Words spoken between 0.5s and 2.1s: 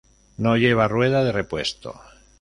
lleva rueda de repuesto.